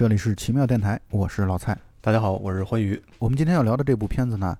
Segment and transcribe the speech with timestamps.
[0.00, 1.76] 这里是奇妙电台，我是老蔡。
[2.00, 2.98] 大家好，我是欢愉。
[3.18, 4.56] 我们今天要聊的这部片子呢，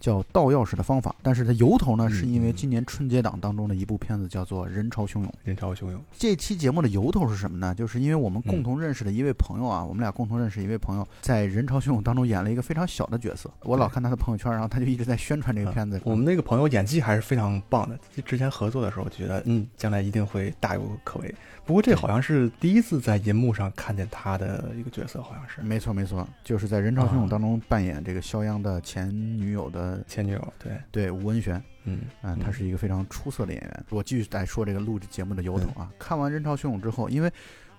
[0.00, 5.26] 叫《盗钥匙的方法》，但是它由头呢，嗯是因为今年春节档当中的一部片子叫做《人潮汹涌》。
[5.44, 7.74] 人潮汹涌，这期节目的由头是什么呢？
[7.74, 13.50] 就是因为我们共同认识的一位朋友啊，我们俩共同认识一位朋友，在《人潮汹涌》当中演了一个非常小的角色。
[13.62, 16.00] 我老看他的朋友圈，然后他就一直在宣传这个片子。
[16.04, 17.98] 我们那个朋友演技还是非常棒的。
[18.24, 21.34] 之前合作的时候，觉得嗯，将来一定会大有可为。
[21.66, 30.52] 不过这好像是第一次在银幕上看见他的一个角色，好像是没错没错，就是在《人潮汹涌》当中扮演这个肖央的前女友的前女友。
[30.58, 31.62] 对，对吴文璇。
[31.86, 33.84] 嗯嗯，他是一个非常出色的演员。
[33.90, 35.92] 我继续来说这个录制节目的由头啊。
[35.98, 37.30] 看完《人潮汹涌》之后，因为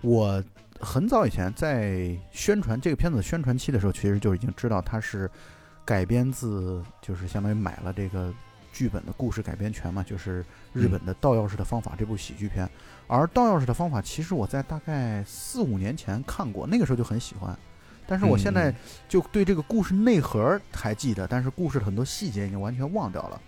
[0.01, 0.43] 我
[0.79, 5.27] 很早以前在宣传这个片子的宣传期的时候，其实就已经知道它是
[5.83, 8.31] 改编自，就是相当于买了这个
[8.71, 12.69] 剧本的故事改编权嘛，就是日本的《盗钥匙的方法》这部喜剧片。
[13.07, 17.57] 而《盗钥匙的方法》其实我在大概四五年前看过，那个时候就很喜欢。
[18.07, 18.73] 但是我现在
[19.09, 23.41] 就对这个故事内核还记得，但是故事的很多细节已经完全忘掉了。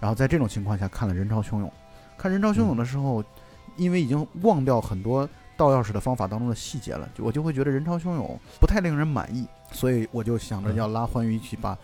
[0.00, 1.68] 然后在这种情况下看了《人潮汹涌》，
[2.16, 3.24] 看《人潮汹涌》的时候，
[3.76, 11.76] 因为已经忘掉很多盗钥匙的方法当中的细节了，就我就会觉得《人潮汹涌》不太令人满意，所以我就想着要拉欢愉一起把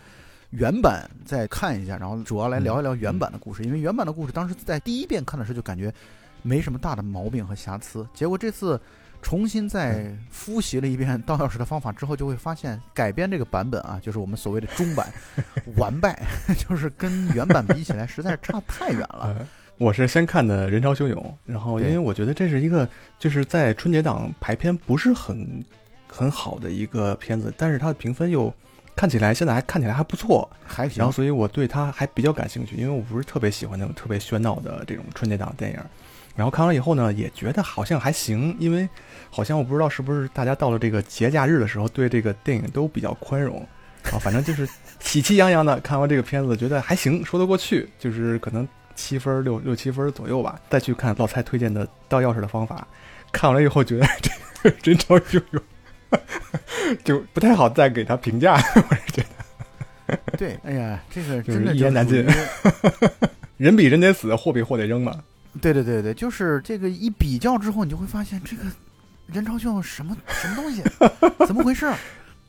[0.51, 5.93] 原版再看一下，然后主要来聊一聊原版的故事，因为原版的故事当时在第一遍看的时候就感觉
[6.43, 8.81] 没什么大的毛病和瑕疵，结果这次。
[9.23, 15.13] 重新再复习了一遍 盗钥匙的方法之后，就会发现改编这个版本啊，就是我们所谓的中版
[15.77, 16.21] 完败，
[16.57, 19.35] 就是跟原版比起来实在是差太远了。
[19.39, 19.47] 呃
[19.81, 21.19] 我是先看的《人潮汹涌》，
[21.51, 22.87] 然后因为我觉得这是一个
[23.19, 25.65] 就是在春节档排片不是很
[26.07, 28.53] 很好的一个片子，但是它的评分又
[28.95, 30.99] 看起来现在还看起来还不错，还行。
[30.99, 35.81] 然后所以我对它还比较感兴趣，因为我不是特别喜欢那种特别喧闹的这种春节档电影。
[36.41, 38.89] 然后看完以后呢，也觉得好像还行，因为
[39.29, 43.61] 好像我不知道是不是大家到了这个节假日的时候，对这个电影都比较宽容
[44.05, 44.67] 啊，反正就是
[45.01, 50.59] 喜气洋洋的看完这个片子，觉得还行，说得过去，就是可能七分六六七分左右吧。
[50.71, 52.89] 再去看老蔡推荐的盗钥匙的方法，
[53.31, 54.07] 看完了以后觉得
[54.63, 55.63] 这个人潮汹涌，
[57.05, 59.23] 就不太好再给他评价，我是觉
[60.09, 60.19] 得。
[60.39, 62.25] 对，哎呀，这个就是真的一言难尽
[63.59, 65.23] 人比人得死，货比货得扔嘛。
[65.61, 68.65] 对对对对，就是这个一比较之后，你就会发现这个
[69.27, 70.83] 人潮汹涌什么什么东西，
[71.47, 71.91] 怎么回事？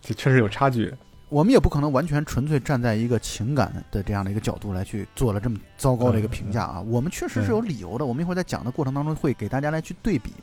[0.02, 0.94] 这 确实有差距。
[1.30, 6.82] 我们也不可能完全纯粹站在一个情感的这样的一个角度来去做了这么糟糕的一个评价啊。
[6.82, 10.34] 我们确实是有理由的，我们一会儿在讲的过程当中会给大家来去对比。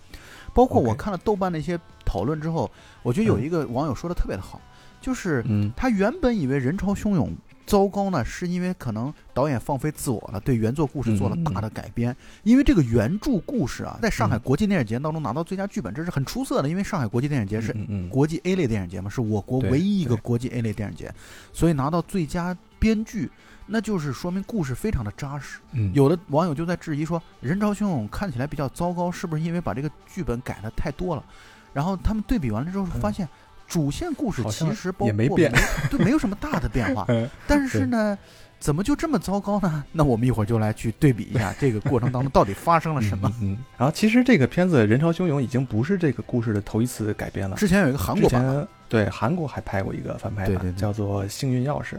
[0.54, 2.70] 包括我看了豆瓣的一些讨论之后，
[3.02, 4.58] 我觉得有一个网友说的特别的好，
[4.98, 7.30] 就是嗯他原本以为人潮汹涌
[7.68, 12.16] 糟糕呢，是因为可能导演放飞自我了，对原作故事做了大的改编。
[12.42, 16.68] 因为这个原著故事啊，在上海嗯国际电影节当中拿到最佳剧本，这是很出色的。
[16.68, 17.76] 因为上海国际电影节是
[18.08, 21.14] 国际 A 类电影节嘛，是我国唯一一个国际 A 类电影节，
[21.52, 23.30] 所以拿到最佳编剧，
[23.66, 25.58] 那就是说明故事非常的扎实。
[25.72, 31.22] 嗯有的网友就在质疑说，《人潮汹涌》看起来比较糟糕，是不是因为把这个剧本改的太多了？
[31.74, 33.28] 然后他们对比完了之后发现，
[33.68, 35.52] 主线故事其实也没变
[35.90, 37.04] 对，没有什么大的变化。
[37.08, 38.16] 嗯但是呢，
[38.58, 39.84] 怎么就这么糟糕呢？
[39.92, 43.30] 那我们一会儿就来去对比一下这个过程当中到底发生了什么。
[43.40, 47.56] 嗯，嗯然后其实这个片子《人潮汹涌》已经不是这个故事的头一次改编了。
[47.56, 51.94] 之前有一个韩国版，对韩国还拍过一个翻拍版，对对对叫做《幸运钥匙》，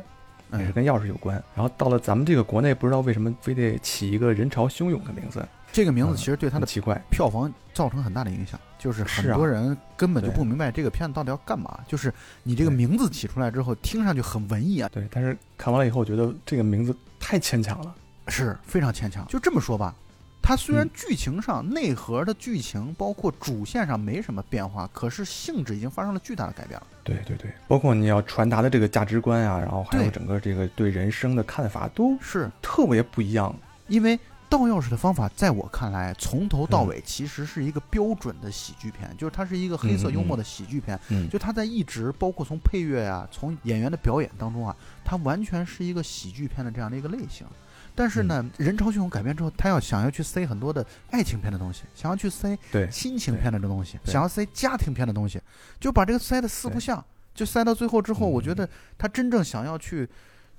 [0.59, 1.41] 也是嗯，跟钥匙有关。
[1.55, 6.99] 然后到了咱们这个国内，不知道为什么非得起一个“人潮汹涌”的名字，这个名字其实对它的奇怪。
[7.09, 11.79] 票房造成很大的影响，就是很多人根本就不明白这个片子到底要干嘛。
[11.87, 12.13] 就是
[12.43, 17.95] 你这个名字起出来之后，听上去很文艺啊，对，但是看完了以后，觉得这个名字太牵强了。
[18.27, 19.25] 是非常牵强。
[19.27, 19.95] 就这么说吧，
[20.39, 26.85] 它虽然嗯剧情上、内核的剧情，包括主线上没什么变化，可是性质已经发生了巨大的改变了。
[27.03, 33.55] 对对对，包括你要传达的这个价值观啊，然后还有整个这个对人生的看法，都是特别不一样。
[33.87, 40.99] 因为盗钥匙的方法，在我看来，从头到嗯尾其实是一个标准的喜剧片，就是它是一个黑色幽默的喜剧片。
[41.09, 44.75] 嗯，就它在一直包括从配乐啊，从演员的表演当中啊，
[45.05, 47.45] 它完全是一个喜剧片的这样的一个类型。
[47.95, 55.41] 但是呢，人潮汹涌改编之后，他要想要去塞很多的爱情片的东西，想要去塞对亲情片的这东西，想要塞家庭片的东西，
[55.81, 57.03] 就把这个塞的四不像，
[57.35, 60.07] 就塞到最后之后，嗯我觉得他真正想要去，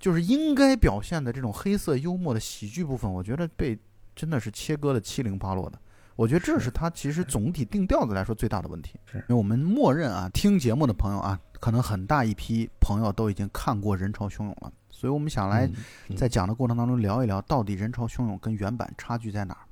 [0.00, 3.78] 就是应该表现的这种黑色幽默的喜剧部分，我觉得被
[4.16, 5.78] 真的是切割的七零八落的。
[6.16, 8.98] 我觉得这是是他其实总体定调子来说最大的问题。
[9.06, 15.70] 是因为我们默认啊，听节目的朋友啊，可能很大一批朋友都已经看过《人潮汹涌》了，所以我们想来
[16.16, 19.64] 在讲的过程当中聊一聊，到底《人潮汹涌》跟原版差距在哪儿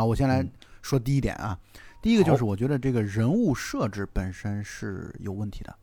[0.00, 0.04] 啊？
[0.04, 0.50] 我先来嗯
[0.82, 1.58] 说第一点啊，
[2.00, 5.76] 第一个就是我觉得这个人物设置本身是有问题的，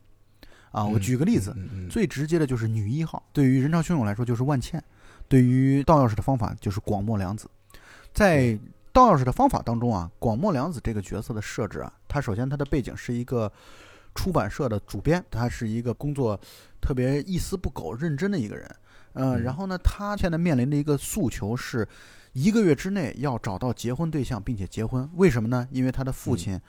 [0.73, 1.55] 啊，我举个例子，
[1.87, 4.83] 最直接的就是女一号，对于人潮汹涌来说就是万茜，
[5.27, 7.47] 对于盗钥匙的方法就是广末凉子。
[8.11, 8.57] 在
[8.91, 13.51] 盗钥匙的方法当中啊，广末凉子这个角色的设置啊，她首先她的背景是一个
[14.15, 16.39] 出版社的主编，她是一个工作
[16.81, 18.67] 特别一丝不苟、认真的一个人。
[19.13, 21.87] 呃，嗯然后呢，她现在面临的一个诉求是，
[22.33, 25.07] 一个月之内要找到结婚对象，并且结婚。
[25.13, 25.67] 为什么呢？
[25.71, 26.59] 因为她的父亲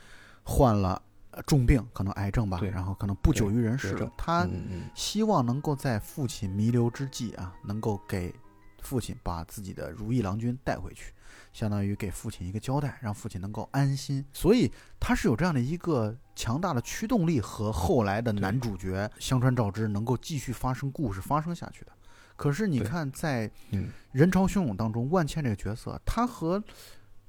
[0.42, 1.00] 患了呃
[1.46, 4.12] 重病，可能癌症吧，然后可能不久于人世绝症了。
[4.16, 8.34] 她嗯嗯希望能够在父亲弥留之际啊，能够给
[8.82, 11.12] 父亲把自己的如意郎君带回去，
[11.52, 14.24] 相当于给父亲一个交代，让父亲能够安心。
[14.32, 14.70] 所以
[15.00, 21.92] 他是有这样的一个强大的驱动力和后来的男主角香川照之能够继续发生故事发生下去的。
[22.36, 26.62] 可是你看，在嗯人潮汹涌当中，万茜这个角色，他和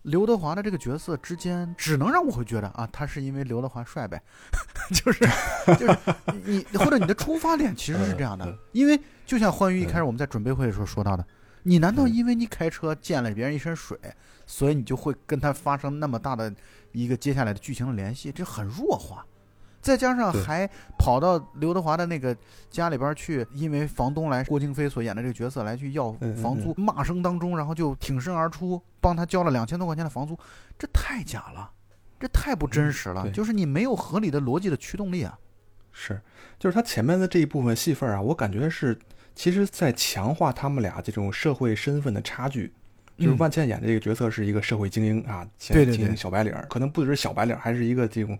[0.06, 4.22] 刘德华的这个角色之间，只能让我会觉得啊，他是因为刘德华帅呗，
[4.94, 5.28] 就是
[5.78, 5.98] 就是
[6.44, 11.26] 你或者你的出发点其实是这样的因为就像欢愉一开始我们在准备会的时候说到的，
[11.64, 13.98] 你难道嗯因为你开车溅了别人一身水，
[14.46, 16.54] 所以你就会跟他发生那么大的
[16.92, 18.32] 一个接下来的剧情的联系？
[18.32, 19.26] 这很弱化。
[19.86, 20.68] 再加上还
[20.98, 22.36] 跑到刘德华的那个
[22.72, 26.12] 家里边去，因为房东来郭京飞所演的这个角色来去要
[26.42, 30.36] 房租，骂声当中，然后就挺身而出，帮他交了两千多块钱的房租，
[30.76, 31.70] 这太假了，
[32.20, 33.32] 这太不真实了，对。
[33.32, 35.38] 就是你没有合理的逻辑的驱动力啊。
[35.92, 36.20] 是，
[36.58, 38.98] 就是他前面的这一部分戏份啊，我感觉是
[39.36, 42.74] 其实在强化他们俩这种社会身份的差距。
[43.20, 43.38] 就是嗯。
[43.38, 45.98] 万茜演的这个角色是一个社会精英啊，前对对对。
[45.98, 48.36] 精英小白领儿，可能不只是小白领儿，还是一个这种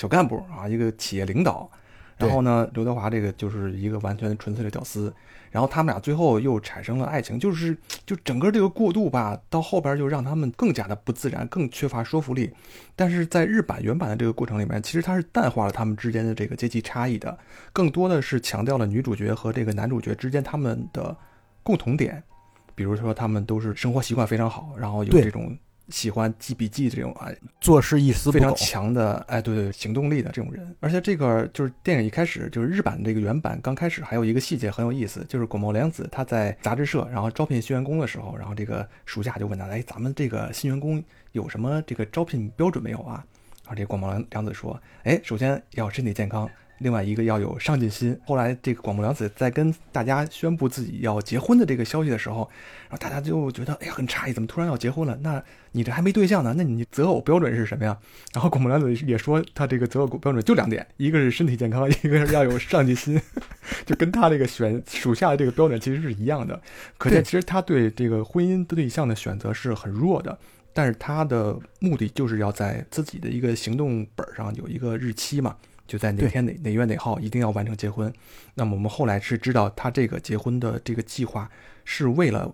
[0.00, 1.70] 小干部啊，一个企业领导。
[2.16, 5.12] 然后呢，刘德华这个就是一个完全纯粹的屌丝。
[5.50, 7.76] 然后他们俩最后又产生了爱情，就是
[8.06, 12.50] 就整个这个过渡吧，到后边就让他们更加的不自然，更缺乏说服力。
[12.96, 17.36] 但是在日版原版的这个过程里面，其实它是淡化了他们之间的这个阶级差异的，
[17.74, 21.14] 更多的是强调了女主角和这个男主角之间他们的
[21.62, 22.22] 共同点，
[22.74, 25.56] 比如说他们都是生活习惯非常好，然后有这种
[25.90, 27.28] 喜欢记笔记这种啊
[27.60, 30.74] 做事一丝非常，强的哎对对行动力的这种人。
[30.80, 41.02] 而且这个就是电影一开始就是日版这个原版刚开始还有一个细节很有意思，就是广茂良子他在杂志社然后招聘新员工的时候，然后这个属下就问他，哎，咱们这个新员工
[41.32, 43.24] 有什么这个招聘标准没有啊？
[43.64, 46.48] 然后这广末凉凉子说，哎，首先要身体健康。
[46.80, 48.18] 另外一个要有上进心。
[48.26, 52.50] 后来这个广末凉子在跟大家宣布自己要结婚的这个消息的时候，
[52.88, 55.16] 然后大家就觉得哎呀很诧异，怎么突然要结婚了？
[55.22, 55.42] 那
[55.72, 56.52] 你这还没对象呢？
[56.56, 57.96] 那你择偶标准是什么呀？
[58.34, 63.20] 然后广末凉子也说，他这个择偶标准就两点，一个是身体健康，一个是要有上进心，
[63.86, 66.60] 就跟他这个选属下的这个标准其实是一样的。
[66.98, 70.38] 可见其实他对这个婚姻对象的选择是很弱的。
[70.72, 75.56] 但是他的目的就是要在自己的一个行动本上有一个日期嘛，
[75.90, 78.12] 就在哪天哪哪月哪号一定要完成结婚。
[78.54, 81.50] 那么我们后来是知道他这个结婚的这个计划
[81.84, 82.48] 是为了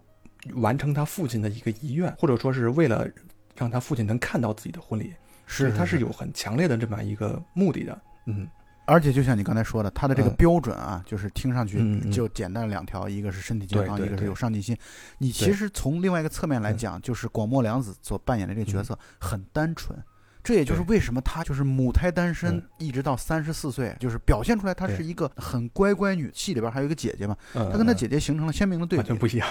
[0.54, 3.06] 完成他父亲的一个遗愿，或者说是为了
[3.54, 5.12] 让他父亲能看到自己的婚礼，
[5.44, 8.00] 是他是有很强烈的这么一个目的的。
[8.24, 8.48] 嗯，
[8.86, 14.74] 而且就像你刚才说的，他的这个嗯标准啊，就是听上去就简单两条，一个是身体健康，一个是有上进心。
[15.18, 19.98] 你其实从另外一个侧面来嗯讲，就是广末凉子所扮演的这个角嗯色很单纯。
[20.46, 26.30] 这也就是为什么她就是母胎单身嗯，一直到三十四岁，就是表现出来她是一个很乖乖女。
[26.32, 29.18] 戏里边还有一个姐姐嘛，她她跟她姐姐形成了鲜明的对比完全。
[29.18, 29.48] 不一样，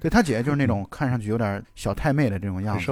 [0.00, 2.86] 对她姐姐就是那种看上去有点小太妹的这种样子，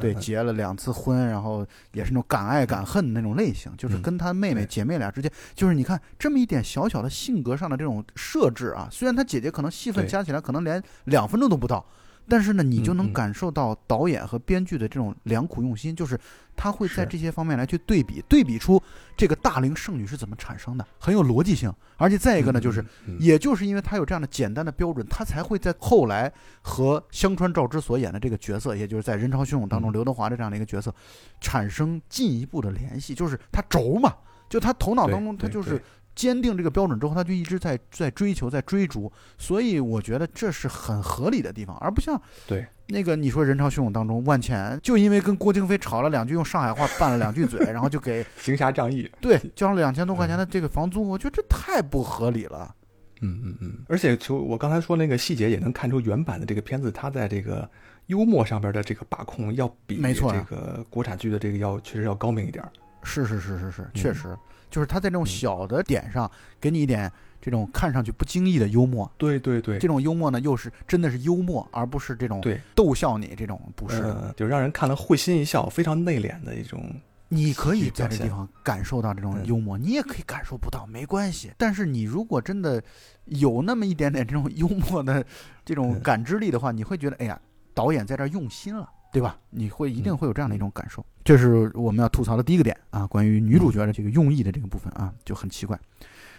[0.00, 11.86] 对，嗯结了两次婚，然后也是那种敢爱敢恨的那种类型，就是嗯跟她妹妹姐妹俩之间，就是你看这么一点小小的性格上的这种设置啊，虽然她姐姐可能戏份加起来可能连两分钟都不到，
[12.28, 16.18] 但是呢，你就能感受到导演和编剧的这种良苦用心，就是
[16.56, 18.82] 他会在这些方面来去对比，对比出
[19.16, 21.72] 这个大龄剩女是怎么产生的，很有逻辑性。
[21.98, 22.84] 而且再一个呢，就是
[23.18, 26.30] 也就是因为他有这样的简单的标准，他才会在后来
[26.60, 30.94] 和香川照之所演的这个角色，也就是在《人潮汹涌》当中嗯刘德华的这样的一个角色，
[31.40, 33.14] 产生进一步的联系。
[33.14, 34.12] 就是他轴嘛，
[34.48, 35.82] 就他头脑当中他就是对
[36.16, 39.12] 坚定这个标准之后，他就一直在在追求，在追逐。
[39.38, 52.74] 所以我觉得这是很合理的地方，而不像对那个你说《人潮汹涌》当中，万茜就因为跟郭京飞吵了两句，用上海话拌了两句嘴，然后就给 行侠仗义，对交了两千多块钱的这个房租，我觉得这太不合理了。
[53.22, 57.68] 嗯嗯嗯，而且就我刚才说那个细节，也能看出原版的这个片子，它在这个
[58.06, 62.70] 幽默上边的这个把控要比没错啊这个国产剧的这个要确实要高明一点儿。
[63.02, 64.36] 是是是是是，嗯确实，
[64.76, 66.30] 就是他在这种嗯小的点上
[66.60, 74.02] 给你一点这种看上去不经意的幽默，对对对，这种幽默呢又是真的是幽默，而不是这种对逗笑你这种，不是。
[74.02, 76.94] 呃，就让人看了会心一笑，非常内敛的一种。
[77.28, 81.50] 你可以在这地方感受到这种嗯幽默，你也可以感受不到，没关系。
[81.56, 82.82] 但是你如果真的
[83.24, 85.24] 有那么一点点这种幽默的
[85.64, 87.40] 这种嗯感知力的话，你会觉得，哎呀，
[87.72, 89.38] 导演在这儿用心了，对吧？
[89.48, 91.02] 你会一定嗯会有这样的一种感受。
[91.24, 95.80] 这是我们要吐槽的第一个点啊，关于女主角的这个用意的这个部分啊，就很奇怪。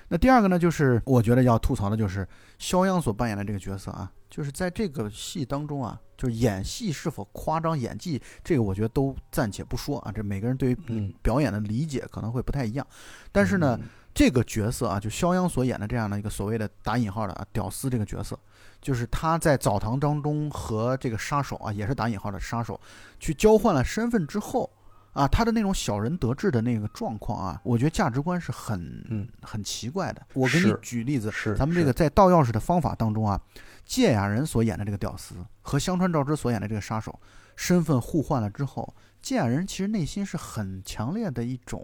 [0.10, 2.26] 那第二个呢，就是我觉得要吐槽的就是
[2.60, 12.86] 肖央所扮演的这个角色啊，就是在这个戏当中啊，就是演戏是否夸张，演技这个我觉得都暂且不说啊，这每个人对于嗯，表演的理解可能会不太一样，
[13.32, 18.40] 但是呢，嗯，这个角色啊，就肖央所演的这样的一个所谓的打引号的啊屌丝这个角色，
[18.82, 22.80] 就是他在澡堂当中和这个杀手啊，也是打引号的杀手，
[23.20, 24.70] 去交换了身份之后
[25.14, 30.22] 啊，他的那种小人得志的那个状况啊，我觉得价值观是很嗯很奇怪的。
[30.34, 33.42] 我给你举例子，是咱们这个在盗钥匙的方法当中啊，
[33.84, 37.20] 芥雅人所演的这个屌丝和香川照之所演的这个杀手
[37.56, 41.84] 身份互换了之后，芥雅人其实内心是很强烈的一种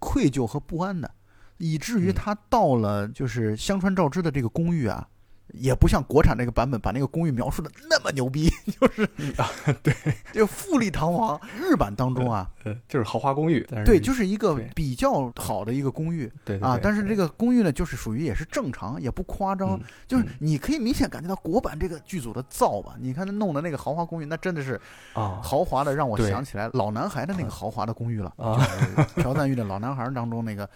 [0.00, 1.08] 愧疚和不安的，
[1.58, 5.08] 以至于嗯他到了就是香川照之的这个公寓啊。
[5.52, 8.48] 也不像国产那个版本把那个公寓描述的那么牛逼，
[8.80, 9.02] 就是
[9.36, 9.48] 啊，
[9.82, 9.94] 对，
[10.32, 11.38] 就富丽堂皇。
[11.60, 20.28] 日版当中啊，呃，就是豪华公寓，对，就是一个比较好的一个公寓，对啊但是这个个公寓呢，就是属于也是正常，也不夸张，嗯就是嗯。
[20.38, 22.94] 你可以明显感觉到国版这个剧组的造吧。
[23.00, 24.80] 你看他弄的那个豪华公寓，那真的是
[25.14, 25.40] 啊。
[25.42, 28.54] 豪华的，让我想起来老男孩的那个豪华的公寓了，啊。
[28.54, 28.62] 就
[29.02, 30.68] 是朴赞玉的老男孩当中那个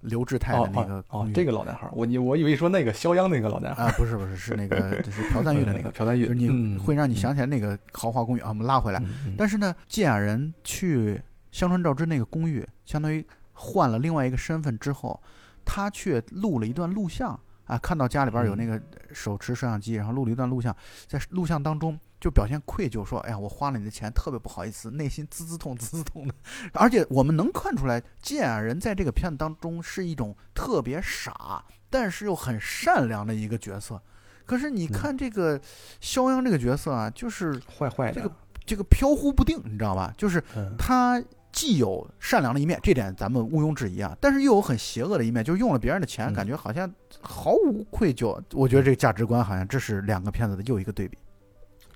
[0.00, 8.48] 刘志泰的哦那个哦这个老男孩儿，我你我以为说那个肖央那个老男孩儿，啊，不是不是，是那个 就是朴赞玉的那个，朴赞玉，就是你嗯会让你想起来那个豪华公寓啊。
[8.50, 9.02] 我们拉回来，
[9.36, 15.20] 但是呢，芥雅人去香川照之那个公寓，相当于换了另外一个身份之后，
[15.64, 18.80] 他却录了一段录像啊，看到家里边有那个
[19.12, 20.74] 手持摄像机，然后录了一段录像，
[21.06, 26.34] 在录像当中就表现愧疚，说：“哎呀，我花了你的钱，特别不好意思，内心滋滋痛滋滋痛的。”
[26.74, 34.00] 而且我们能看出来，芥雅人在这个片子当中是一种特别傻，但是又很善良的一个角色。
[34.44, 35.60] 可是你看这个
[36.00, 38.34] 肖央这个角色啊，就是坏坏的这个
[38.66, 40.12] 这个飘忽不定，你知道吧？
[40.16, 41.22] 就是嗯他
[41.52, 48.42] 既有善良的一面，这点咱们毋庸置疑啊，但是又有很邪恶的一面，就是用了别人的钱，嗯感觉好像毫无愧疚。
[48.52, 51.16] 我觉得这个价值观好像这是两个片子的又一个对比。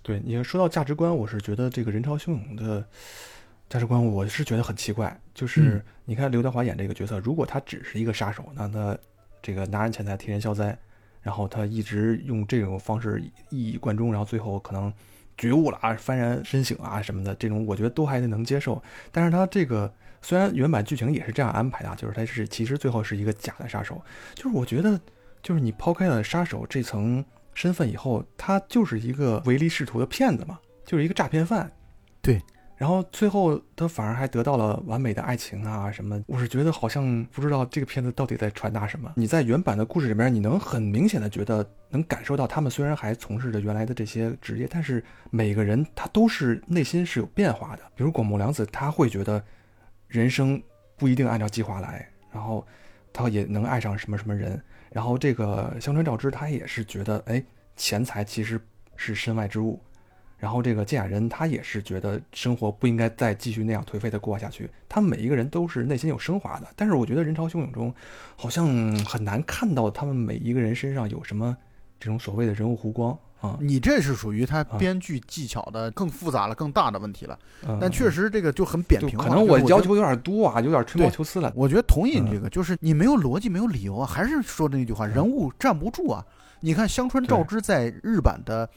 [0.03, 2.85] 对你说到价值观，我是觉得这个人潮汹涌的
[3.69, 5.17] 价值观，我是觉得很奇怪。
[5.33, 8.99] 就是嗯你看刘德华演这个角色，如果他只是一个杀手，那他
[9.41, 10.77] 这个拿人钱财替人消灾，
[11.23, 14.93] 然后他一直用这种方式一以贯中，然后最后可能
[15.39, 18.83] 觉悟了啊，幡然身醒啊什么的，这种我觉得都还能接受。
[19.13, 24.03] 但是他这个虽然原版剧情也是这样安排的啊，就是他是其实最后是一个假的杀手，
[24.35, 25.01] 就是我觉得
[25.43, 31.71] 就是你抛开了杀手这层身份以后，他就是一个唯利是图的骗子嘛，就是一个诈骗犯。
[32.21, 32.41] 对。
[32.79, 39.13] 然后最后他反而还得到了完美的爱情啊什么，我是觉得好像不知道这个片子到底在传达什么。
[39.15, 47.83] 你在原版的故事里面，你能很明显的觉得能感受到他们虽然还从事着原来的这些职业，但是每个人他都是内心是有变化的。
[47.95, 49.41] 比如广木凉子，他会觉得
[50.09, 50.61] 人生
[50.97, 52.67] 不一定按照计划来，然后
[53.13, 54.61] 他也能爱上什么什么人。
[54.93, 57.43] 然后这个香川照之，他也是觉得，哎，
[57.77, 58.61] 钱财其实
[58.97, 59.81] 是身外之物。
[60.37, 64.69] 然后这个芥雅人，他也是觉得生活不应该再继续那样颓废的过下去。
[64.89, 67.95] 他们每一个人都是内心有升华的，但是我觉得人潮汹涌中，
[68.35, 68.67] 好像
[69.05, 71.57] 很难看到他们每一个人身上有什么
[72.01, 73.59] 这种所谓的人物弧光啊。
[73.61, 77.39] 你这是属于他啊编剧技巧的更复杂了、更大的问题了。
[77.69, 79.25] 嗯但确实这个就很扁平化。
[79.27, 81.53] 可能我要求有点多啊，有点吹毛求疵了。
[81.55, 86.25] 我觉得同意你嗯这个，就是你没有逻辑，没有理由啊，还是说的那句话，人物站不住啊。
[86.61, 88.69] 你看香川照之在日版的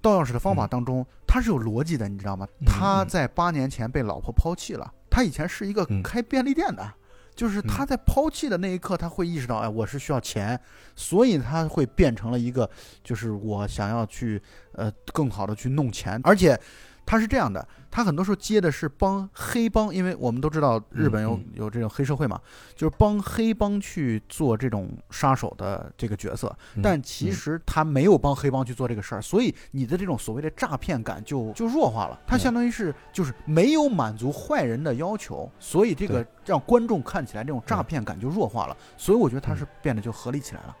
[0.00, 2.46] 盗钥匙的方法当中，他是有逻辑的，你知道吗？
[2.60, 6.90] 嗯他在八年前被老婆抛弃了，他以前是一个嗯开便利店的。
[7.34, 10.58] 就是他在抛弃的那一刻，他会意识到，哎，我是需要钱，
[10.94, 12.68] 所以他会变成了一个，
[13.02, 14.40] 就是我想要去，
[14.72, 16.58] 呃，更好的去弄钱，而且
[17.06, 22.40] 他是这样的，他很多时候接的是帮黑帮，因为我们都知道日本有嗯有这种黑社会嘛，
[22.74, 40.76] 就是帮黑帮去做这种杀手的这个角色，嗯但其实他没有帮黑帮去做这个事儿，所以你的这种所谓的诈骗感就就弱化了，它嗯相当于是就是没有满足坏人的要求，所以这个让观众看起来这种诈骗感就弱化了，所以我觉得他是变得就合理起来了。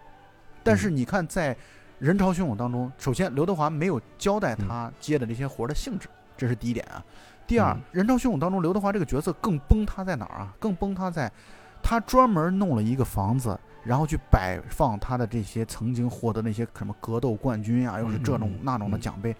[0.62, 1.54] 但是你看在
[1.98, 7.02] 人潮汹涌当中，首先刘德华没有交代他接的这些活儿的性质，这是第一点啊。
[7.46, 10.54] 第二，嗯人潮汹涌当中，刘德华这个角色更崩塌在哪儿啊？
[10.58, 11.30] 更崩塌在，
[11.82, 19.34] 他专门弄了一个房子，然后去摆放他的这些曾经获得那些什么格斗冠军啊，又是这种那种的嗯奖杯。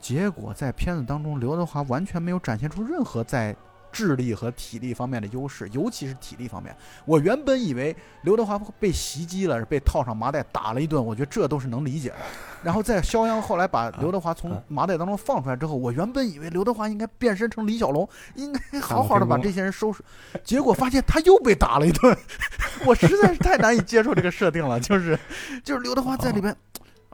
[0.00, 3.56] 结果在片子当中，刘德华完全没有展现出任何在
[3.94, 6.76] 智力和体力方面的优势，尤其是体力方面。
[7.04, 12.16] 我原本以为刘德华被袭击了，被套上麻袋打了一顿，我觉得这都是能理解的。
[12.64, 20.02] 然后在肖央后来把刘德华从啊麻袋当中放出来之后，我原本以为刘德华应该变身成李小龙，应该好好的把这些人收拾，
[20.42, 22.16] 结果发现他又被打了一顿，
[22.84, 24.80] 我实在是太难以接受这个设定了。
[24.80, 25.16] 就是
[25.62, 26.54] 就是刘德华在里边，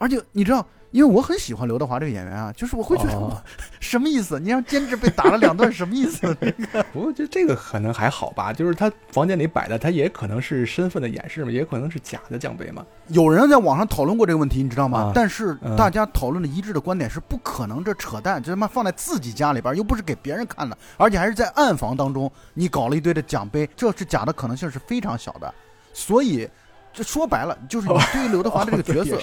[0.00, 3.40] 而且你知道，因为我很喜欢刘德华这个演员啊，就是我会觉得、哦
[3.78, 4.40] 什么意思？
[4.40, 6.34] 你让监制被打了两顿，什么意思？
[6.92, 12.84] 不过这这个可能还好吧，就是他房间里摆的，他也可能是身份的掩饰嘛，也可能是假的奖杯嘛。
[13.08, 15.00] 有人在网上讨论过这个问题，你知道吗？
[15.00, 25.52] 啊但是嗯大家讨论的一致的观点是不可能，这扯淡，这他妈放在自己家里边，又不是给别人看的，而且还是在暗房当中，你搞了一堆的奖杯，这是假的可能性是非常小的。
[25.92, 26.48] 所以，
[26.92, 29.18] 这说白了，就是你对于刘德华的这个角色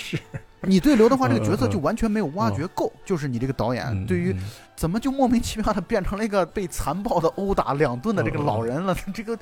[0.67, 4.43] 你对刘德华这个角色就完全没有挖掘够，就是你这个导演嗯对于嗯
[4.75, 8.95] 怎么就莫名其妙的变成了一个被残暴的殴打两顿的这个老人了？
[9.13, 9.37] 这个，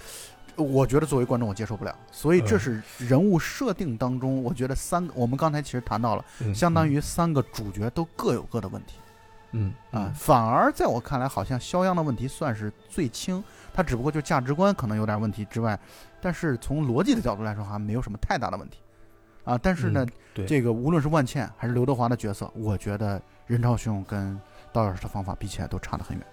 [0.55, 1.94] 我觉得作为观众我接受不了。
[2.12, 8.94] 所以这是人物设定当中，我觉得三个，我们刚才其实谈到了，嗯相当于三个主角都各有各的问题
[9.51, 10.12] 嗯啊。
[10.15, 15.77] 反而在我看来，好像肖央的问题算是最轻，他只不过就价值观可能有点问题之外，
[16.22, 18.77] 但是从逻辑的角度来说，好像没有什么太大的问题
[19.46, 19.58] 啊。
[19.58, 24.38] 但是呢嗯，对这个无论是万茜还是刘德华的角色，我觉得任超兄跟
[24.74, 26.25] 道尔的方法比起来都差得很远。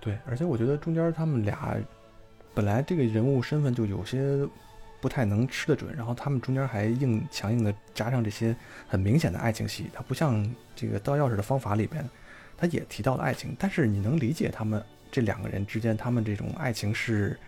[0.00, 1.76] 对，而且我觉得中间他们俩
[2.52, 4.44] 本来这个人物身份就有些
[5.00, 8.54] 不太能吃得准，然后他们中间还硬强硬的加上这些
[8.88, 12.04] 很明显的爱情戏，它不像这个盗钥匙的方法里边，
[12.56, 17.38] 他也提到了爱情，但是你能理解他们这两个人之间他们这种爱情是。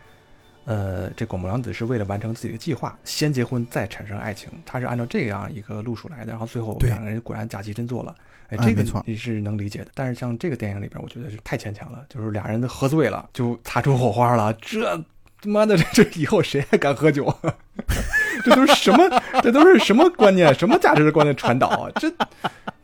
[0.67, 6.33] 呃，这广木凉子是为了完成自己的计划，先结婚再产生爱情，他是按照这样一个路数来的。
[6.33, 8.13] 然后最后两个人果然假戏真做了，
[8.49, 9.87] 哎，这个你是能理解的。
[9.95, 14.97] 但是像这个电影里边，我觉得是太牵强了，就是俩人都喝醉了，就擦出火花了，这
[15.41, 17.55] 他妈的这这以后谁还敢喝酒啊？
[18.45, 19.23] 这都是什么？
[19.43, 20.53] 这都是什么观念？
[20.53, 21.89] 什么价值的观念传导啊？
[21.95, 22.13] 这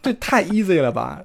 [0.00, 1.20] 这太 easy 了吧？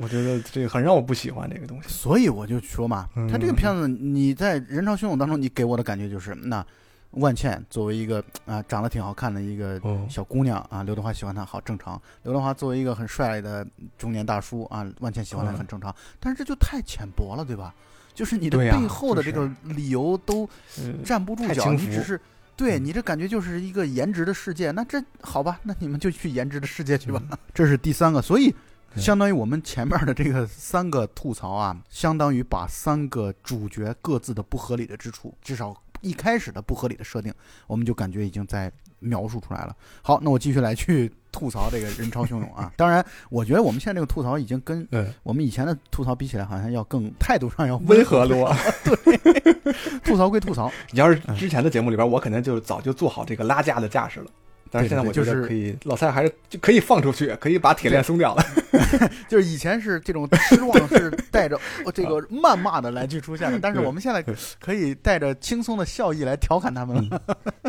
[0.00, 1.88] 我觉得这个很让我不喜欢这个东西。
[1.88, 6.64] 所以我就说嘛，嗯他这个片子你在人潮汹涌当中，你给我的感觉就是，那
[7.12, 12.00] 万茜作为一个啊、长得挺好看的一个哦小姑娘啊，刘德华喜欢她好正常。
[12.24, 15.94] 刘德华作为一个很帅的中年大叔啊，万茜喜欢他嗯很正常。
[16.20, 17.74] 但是这就太浅薄了，对吧？
[18.14, 22.20] 就是你的背后的这个理由都呃站不住脚，你只是
[22.56, 24.70] 对嗯你这感觉就是一个颜值的世界。
[24.70, 27.22] 那这好吧，那你们就去颜值的世界去吧。
[27.30, 28.56] 嗯 这是第三个，所以对
[28.96, 37.32] 相当于我们前面的这个三个吐槽啊，相当于把三个主角各自的不合理的之处，至少一开始的不合理的设定，
[37.66, 39.76] 我们就感觉已经在描述出来了。
[40.02, 42.72] 好，那我继续来去吐槽这个人潮汹涌啊。
[42.76, 48.54] 当然，我觉得我们现在这个吐槽已经跟嗯，我们以前的吐槽比起来，好像要更态度上要温和多。
[48.84, 54.30] 对吐槽归吐槽， 你要是之前的节目里边，我肯定就早就做好这个拉架的架势了。
[54.70, 58.42] 但是现在我觉对对对就是得可以，老蔡还是就可以放出去，可以把铁链松掉了。
[59.28, 64.24] 就是以前是这种失望是带着呃这个谩骂的来去出现的，但是我们现在
[64.60, 67.22] 可以带着轻松的笑意来调侃他们了。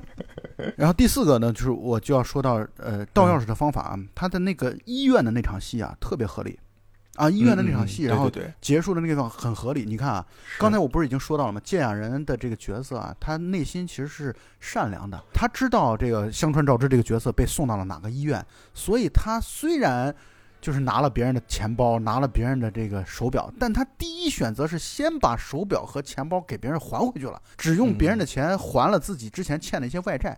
[0.75, 6.60] 然后第四个呢，就是我就要说到呃盗钥匙的方法啊，他的那个医院的那场戏啊特别合理
[7.17, 9.84] 啊，医院的那场戏，然后结束的那个地方很合理。
[9.84, 10.25] 你看啊，
[10.60, 11.60] 刚才我不是已经说到了吗？
[11.63, 20.15] 芥雅人的这个角色啊，他内心其实是善良的，他知道这个香川照之这个角色被送到了哪个医院，所以他虽然
[20.62, 30.38] 就是拿了别人的钱包，拿了别人的这个手表，但他第一选择是先把手表和钱包给别人还回去了，只用别人的钱还了自己之前欠的一些外债。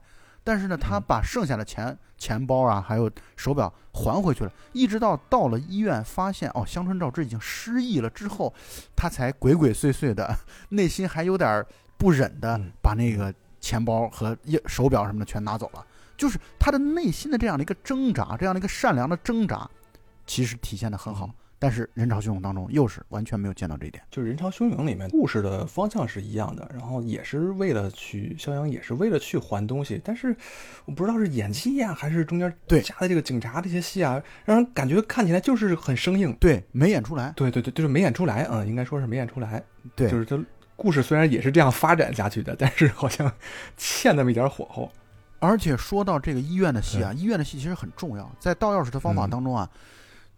[0.49, 8.51] 但是呢，他嗯把剩下的钱、钱包啊，还有手表还回去了，一直到到了医院，发现哦，香川照之已经失忆了之后，
[8.95, 10.35] 他才鬼鬼祟祟的，
[10.69, 11.63] 内心还有点
[11.99, 13.31] 不忍的嗯把那个
[13.61, 15.85] 钱包和一手表什么的全拿走了。
[16.17, 19.69] 就是他的内心的这样的一个挣扎，这样的一个善良的挣扎，
[20.25, 21.27] 其实体现的很好。
[21.27, 24.01] 嗯但是人潮汹涌当中又是完全没有见到这一点。
[24.09, 30.35] 就是《人潮汹涌》里面故事的方向是一样的，然后也是为了去肖央，也是为了去还东西，但是
[30.85, 36.33] 我不知道是演技呀、还是中间对加的这个警察这些戏啊，让人感觉看起来就是很生硬。
[36.39, 37.33] 对，没演出来。
[37.35, 39.61] 对对对，就是没演出来，嗯，应该说是没演出来。
[39.95, 40.41] 对，就是这
[40.75, 43.29] 故事虽然也是这样发展下去的，但是好像
[43.75, 44.89] 欠那么一点火候。
[45.39, 49.69] 而且说到这个医院的戏啊，医院的戏其实很重要，在盗钥匙的方法嗯当中啊，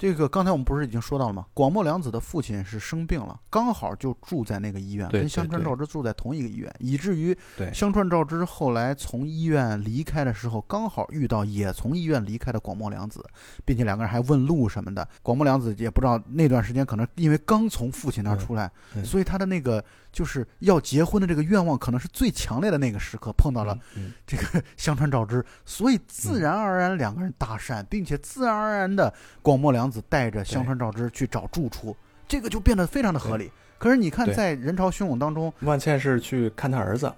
[0.01, 1.45] 这个刚才我们不是已经说到了吗？
[1.53, 7.37] 广末凉子的父亲是生病了，刚好就住在那个医院，跟香川照之住在同一个医院，以至于
[7.71, 13.23] 香川照之后来从医院离开的时候，刚好遇到也从医院离开的广末凉子，
[13.63, 15.07] 并且两个人还问路什么的。
[15.21, 31.95] 广末凉子也不知道那段时间可能因为刚从父亲那儿出来，嗯所以他的那个就是要结婚的这个愿望，可能是最强烈的那个时刻碰到了嗯这个 香川照之，所以自然而然两个人搭讪，并且自然而然的广末凉子带着香川照之去找住处，
[32.27, 33.51] 这个就变得非常的合理。
[33.77, 37.11] 可是你看，在人潮汹涌当中，万茜是去看他儿子，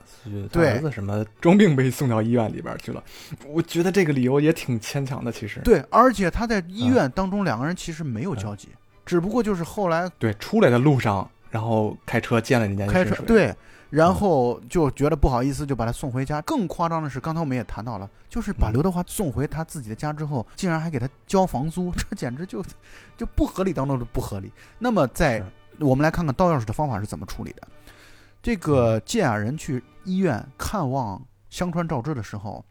[0.50, 0.70] 对。
[0.70, 3.04] 儿子什么装病被送到医院里边去了。
[3.48, 5.60] 我觉得这个理由也挺牵强的，其实。
[5.60, 8.70] 对，而且他在医院当中两个人其实没有交集，
[9.06, 13.56] 只不过就是后来对，出来的路上，然后开车见了人家开车，对，
[13.92, 16.42] 然后就觉得不好意思，就把他送回家。
[16.42, 22.66] 更夸张的是，刚才我们也谈到了，就是把嗯刘德华送回他自己的家之后，竟然还给他交房租， 这简直就
[23.16, 24.52] 就不合理当中的不合理。
[24.80, 25.46] 那么在是
[25.78, 27.62] 我们来看看盗钥匙的方法是怎么处理的。
[28.42, 32.66] 这个芥雅人去医院看望香川照之的时候，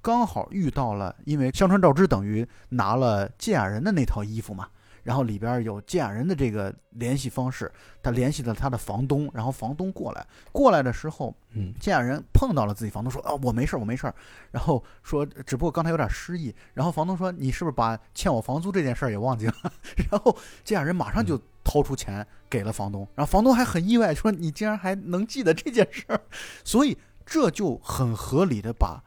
[0.00, 4.68] 刚好遇到了，因为香川照之等于拿了芥雅人的那套衣服嘛，
[5.08, 14.14] 然后里边有芥雅人的这个联系方式，他联系了他的房东，然后房东过来，过来的时候，嗯，芥雅人碰到了自己房东，说：“啊，我没事儿，我没事儿。”
[14.52, 19.54] 然后说：“只不过刚才有点失忆。”然后房东说：“你是不是把欠我房租这件事儿也忘记了？”
[20.12, 26.20] 然后芥雅人马上就掏出钱给了房东，然后房东还很意外，说：“你竟然还能记得这件事儿。
[26.62, 29.02] ”所以这就很合理的把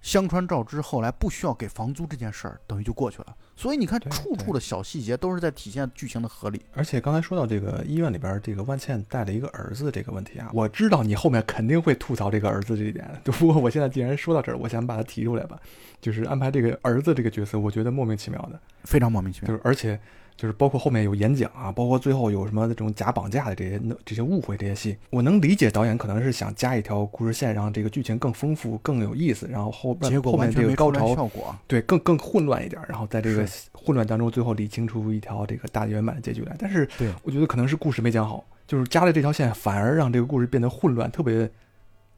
[0.00, 3.36] 香川照之后来不需要给房租这件事儿等于就过去了。
[3.56, 6.60] 所以你看，处处的小细节都是在体现剧情的合理。
[6.72, 15.58] 而且刚才说到这个医院里边，这个万茜带了一个儿子这个问题啊，我知道你后面肯定会吐槽这个儿子这一点，不过我现在既然说到这儿，我想把它提出来吧，
[16.00, 19.54] 就是安排这个儿子这个角色，我觉得莫名其妙的，非常莫名其妙就。
[19.54, 19.98] 是而且
[20.36, 31.54] 就是包括后面有演讲啊，包括最后有什么这种假绑架的这些这些误会这些戏，我能理解导演可能是想加一条故事线，让这个剧情更丰富、更有意思，然后后结果后面这个高潮效果。
[31.66, 36.56] 对，更更混乱一点，然后在这个混乱当中，最后理清出一条这个大圆满的结局来。
[36.58, 41.48] 但是，对我觉得可能是故事没讲好，就是加了这条线，反而让这个故事变得混乱，特别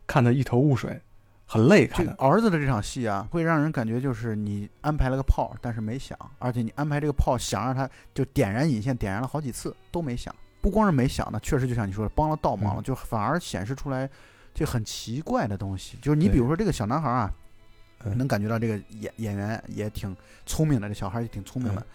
[0.07, 0.99] 看得一头雾水，
[1.47, 2.13] 很累这看的。
[2.15, 10.35] 个儿子的这场戏啊，会让人感觉就是你安排了个炮，但是没响，而且你安排这个炮想让他就点燃引线，点燃了好几次都没响。
[10.61, 14.11] 不光是没响呢，确实就像你说的，帮了倒忙了，嗯就反而显示出来
[14.53, 15.97] 这很奇怪的东西。
[16.03, 17.33] 就是你比如说这个小男孩啊，
[18.05, 21.81] 嗯能感觉到这个演演员也挺聪明的，这小孩也挺聪明的。
[21.81, 21.87] 嗯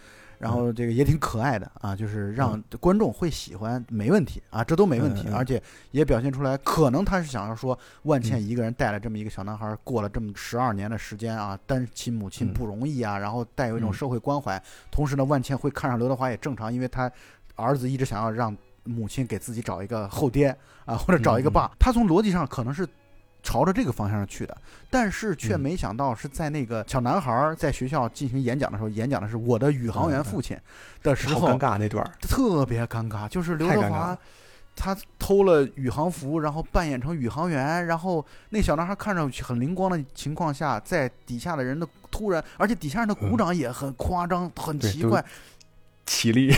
[0.42, 8.42] 然后这个也挺可爱的啊，就是让观众会喜欢，没问题啊，这都没问题，而且也表现出来，可能他是想要说，万茜嗯。
[8.42, 12.54] 一个人带了这么一个小男孩，过了这么十二年的时间啊，单亲母亲嗯。
[12.54, 13.94] 不容易啊，然后带有一种嗯。
[13.94, 17.12] 社会关怀，同时呢，万茜会看上刘德华也正常，因为他
[17.56, 22.88] 儿子一直想要让母亲给自己找一个后爹啊，或者找一个爸，他从逻辑上可能是。
[23.44, 24.58] 朝着这个方向上去的，
[24.90, 25.60] 但是却嗯。
[25.60, 30.58] 没想到是在那个小男孩在学校进行演讲的时候，演讲的是我的宇航员父亲
[31.04, 34.18] 的时候，好尴尬那段儿，特别尴尬，就是刘德华。
[34.74, 45.24] 他偷了宇航服，然后扮演成宇航员，然后那小男孩看上去很灵光的情况下，在底下的人的突然，而且底下人的鼓掌也很夸张，很奇怪，
[46.06, 46.54] 起立，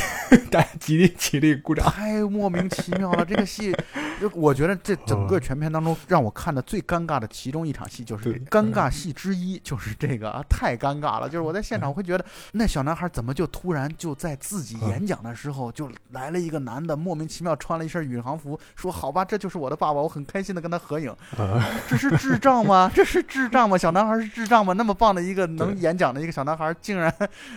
[0.50, 1.86] 大家起立起立鼓掌。
[1.92, 3.24] 太莫名其妙了。
[3.24, 3.76] 这个戏，
[4.20, 11.30] 就我觉得这整个嗯全片当中让我看的最尴尬的其中一场戏就是对尴尬戏之一，就是这个啊，太尴尬了。
[11.30, 21.14] 就是我在现场会觉得，那小男孩怎么就突然就在自己嗯演讲的时候就来了一个男的，莫名其妙穿了一身宇航服，说好吧，这就是我的爸爸，我很开心的跟他合影。
[21.38, 22.92] 呃 这是智障吗？
[22.94, 23.78] 这是智障吗？
[23.78, 24.74] 小男孩是智障吗？
[24.74, 27.14] 那么棒的一个能演讲的一个小男孩，竟然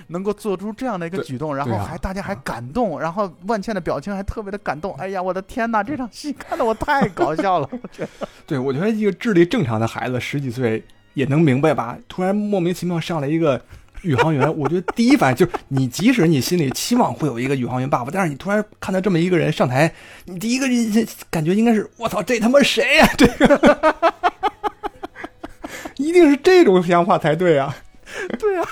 [0.09, 4.93] 能够做出这样的一个举动，然后还大家还感动，然后万茜的表情还特别的感动。
[4.95, 7.69] 哎呀，我的天哪，这场戏看得我太搞笑了。
[7.71, 10.83] 我觉得 对，我觉得一个智力正常的孩子十几岁
[11.15, 11.97] 也能明白吧？
[12.09, 13.61] 突然莫名其妙上来一个
[14.03, 19.93] 宇航员，我觉得第一反应就是你，即使你心里期望会有一个宇航员爸爸，但是你突然看到这么一个人上台，
[20.27, 20.67] 你第一个
[21.31, 24.15] 感觉应该是我操，这他妈谁呀、这个
[25.97, 27.75] 一定是这种想法才对啊！
[28.39, 28.67] 对啊，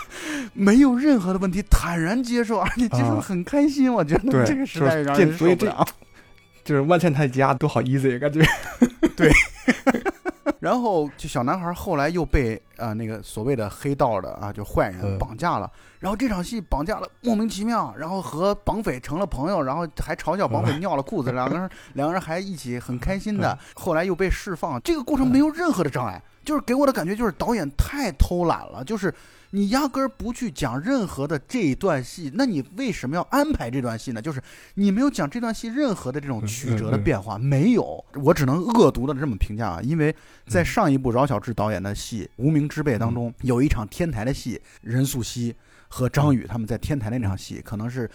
[0.52, 3.92] 没有任何的问题，坦然接受， 而且接受很开心。
[3.92, 5.86] 我觉得这个时代让人受不了。
[6.64, 8.42] 就是万茜他家多好 easy 感觉。
[9.14, 9.30] 对
[10.60, 15.70] 然后就小男孩后来又被啊、呃那个所谓的黑道的啊就坏人嗯绑架了，
[16.00, 26.22] 然后这场戏绑架了莫名其妙，然后和绑匪成了朋友，然后还嘲笑绑匪尿了裤子，两个人两个人还一起很开心的，后来又被释放，这个过程没有任何的障碍。
[26.44, 29.12] 就是给我的感觉就是导演太偷懒了，就是
[29.50, 34.20] 你压根儿不去讲任何的这一段戏，那你为什么要安排这段戏呢？
[34.20, 34.42] 就是
[34.74, 40.14] 你没有讲这段戏任何的这种曲折的变化，没有，我只能恶毒的这么评价啊，因为
[40.46, 45.54] 在上一部饶晓志导演的戏《无名之辈》当中，有一场天台的戏，任素汐
[45.88, 48.10] 和张宇他们在天台那场戏，可能是。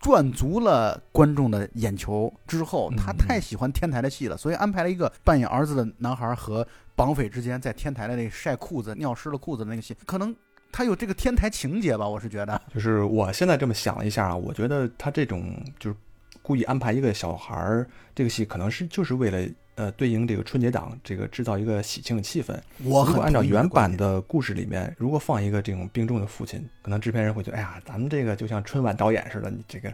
[0.00, 10.34] 赚足了观众的眼球之后，他太喜欢天台的戏了，所以安排了一个扮演儿子的男孩和绑匪之间在天台的那晒裤子、尿湿了裤子的那个戏，可能
[10.70, 12.08] 他有这个天台情节吧？
[12.08, 15.96] 我是觉得， 就是我现在这么想了一下啊，我觉得他这种就是
[16.42, 19.48] 故意安排一个小孩儿这个戏，可能是就是为了。
[19.78, 22.52] 呃，对应这个春节档，这个制造一个喜庆的气氛。
[22.82, 29.88] 我如果按照原版的故事里面，如果放一个这种病重的父亲，可能制片人会觉得，哎呀，咱们这个就像春晚导演似的，你这个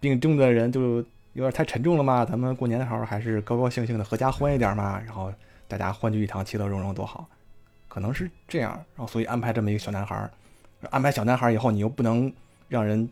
[0.00, 1.04] 病重的人就
[1.34, 2.24] 有点太沉重了嘛。
[2.24, 4.98] 咱们过年的时候还是高高兴兴的，合家欢一点嘛。
[5.04, 5.30] 然后
[5.68, 7.28] 大家欢聚一堂，其乐融融多好。
[7.88, 10.30] 可能是这样，然后所以安排这么一个小男孩，
[10.88, 12.32] 安排小男孩以后，你又不能
[12.68, 13.06] 让人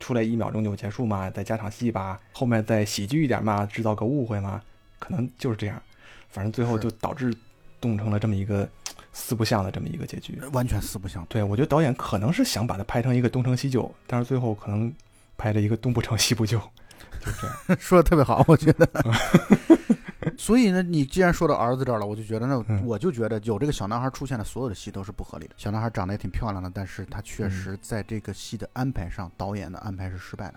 [0.00, 4.62] 出来一秒钟就结束嘛，再加场戏吧，后面再喜剧一点嘛，制造个误会嘛。
[5.02, 5.82] 可能就是这样，
[6.28, 7.34] 反正最后就导致
[7.80, 8.68] 冻成了这么一个
[9.12, 11.26] 四不像的这么一个结局，完全四不像。
[11.28, 14.94] 对我觉得导演可能是想把它拍成一个东成西就，但是最后可能
[15.36, 16.56] 拍了一个东不成西不就，
[17.20, 17.80] 就这样。
[17.80, 18.88] 说的特别好，我觉得。
[20.38, 25.54] 所以呢，你既然说到儿子这儿了，我就觉得那我就觉得有这个小男孩出现的所有的戏都是不合理的。
[25.56, 30.54] 小男孩长得也挺漂亮的，但是他确实在这个戏的安排上，导演的安排是失败的，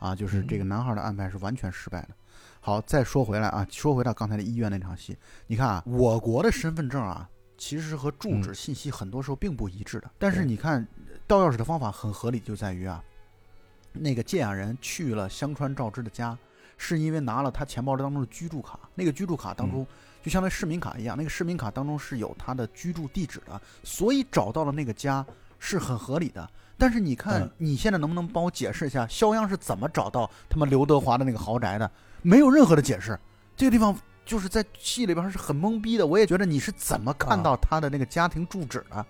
[0.00, 2.08] 啊，就是这个男孩的安排是完全失败的。
[2.68, 7.26] 好，再说回来啊，说回到刚才的医院那场戏，你看啊，我国的身份证啊，
[7.56, 10.10] 其实和住址信息很多时候并不一致的。
[10.18, 10.86] 但是你看，
[11.26, 13.02] 盗钥匙的方法很合理，就在于啊，
[13.94, 16.36] 那个借养人去了香川照之的家，
[16.76, 19.86] 是因为拿了他钱包当中的居住卡，那个居住卡当中
[20.22, 25.24] 就相当于市民卡一样，那个市民卡当中是有他的居住地址的，所以找到了那个家
[25.58, 26.46] 是很合理的。
[26.76, 31.90] 但是你看，你现在能不能帮我解释一下，肖央是怎么找到他们刘德华的那个豪宅的？
[32.22, 33.18] 没有任何的解释，
[33.56, 36.06] 这个地方就是在戏里边是很懵逼的。
[36.06, 39.04] 我也觉得你是怎么看到他的那个家庭住址的？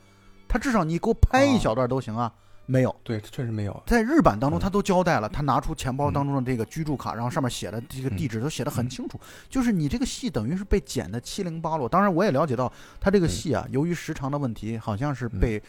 [0.47, 2.33] 他至少你给我拍一小段都行啊。
[2.67, 3.83] 没有，对，确实没有。
[3.87, 9.19] 在日版当中，他都交代了，他拿出钱包当中的这个居住卡，然后上面写的这个地址都写的很清楚。
[9.49, 11.89] 就是你这个戏等于是被剪的七零八落。
[11.89, 15.63] 当然，我也了解到他这个戏啊，由于时长的问题，好像是被。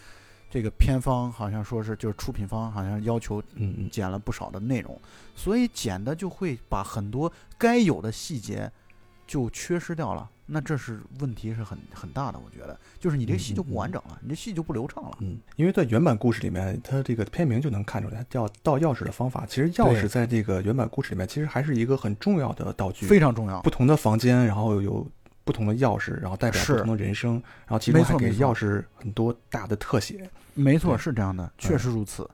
[0.49, 4.99] 这个片方好像说是就是出品方好像要求嗯剪了不少的内容，
[5.35, 8.71] 所以剪的就会把很多该有的细节
[9.27, 10.27] 就缺失掉了。
[10.51, 15.15] 那这是问题是很很大的，我觉得就是你这个戏就不完整了，你这戏就不流畅了。
[15.19, 19.45] 嗯，因为在原版故事里面，它这个片名就能看出来，叫盗钥匙的方法。
[19.45, 23.61] 其实钥匙在这个原版故事里面，其实还是一个很重要的道具，非常重要。
[23.61, 25.05] 不同的房间，然后有。
[25.49, 27.33] 不同的钥匙，然后代表不同的人生，
[27.65, 30.29] 然后其中还给钥匙很多大的特写。
[30.53, 32.29] 没错，是这样的，确实如此。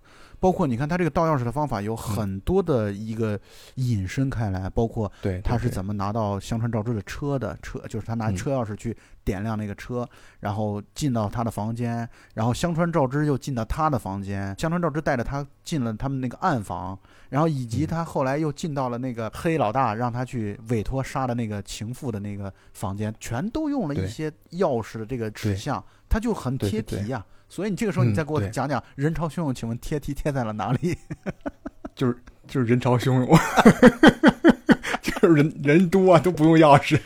[0.45, 3.39] 包括你看他这个盗钥匙的方法有很多的一个
[3.77, 10.07] 引申开来，包括对他是怎么拿到香川照之的车的车，就是他拿车钥匙去点亮那个车，
[10.41, 16.95] 然后进到他的房间，然后香川照之又进到他的房间，香川照之带着他进了他们那个暗房，
[17.29, 27.25] 然后以及他后来又进到了那个黑老大让他去委托杀的那个情妇的那个房间，全都用了一些钥匙的这个指向，他就很贴题呀。
[27.47, 30.97] 所以你这个时候你再给我讲讲人潮汹涌，请问贴题贴在了哪里？
[31.95, 33.27] 就是就是人潮汹涌，
[35.01, 36.99] 就是人人多啊，都不用钥匙。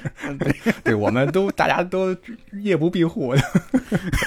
[0.84, 2.16] 对，我们都大家都
[2.54, 3.36] 夜不闭户，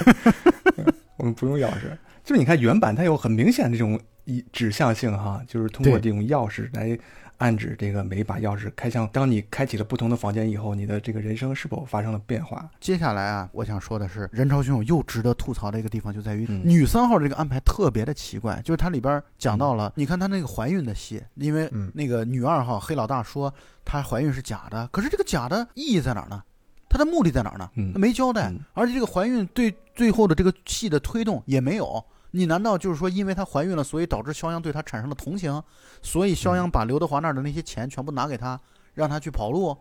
[1.17, 1.97] 我们不用钥匙。
[2.23, 6.97] 就是你看原版，它有很明显的这种一指向性哈，就是通过这种钥匙来。
[7.43, 12.69] 暗指这个每一把钥匙开向，当你开启了不同的房间以后，你的这个人生是否发生了变化？
[12.79, 23.53] 接下来啊，我想说的是，人潮汹涌又值得吐槽的一个地方就在于女三号这个安排特别的奇怪，就是它里边讲到了，你看她那个怀孕的戏，因为那个女二号黑老大说
[23.83, 26.41] 她怀孕是假的，可是这个假的意义在哪儿呢？
[26.87, 27.69] 她的目的在哪儿呢？
[27.93, 32.01] 没交代，而且这个怀孕对最后的这个戏的推动也没有。
[32.35, 35.61] 你难道就是说，因为她怀孕了，所以导致肖央对她产生了同情，
[36.01, 38.59] 所以肖央把刘德华那儿的那些钱全部拿给她，
[38.95, 39.77] 让她去跑路？